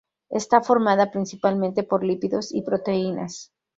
[0.31, 3.51] Está formada principalmente por lípidos y proteínas.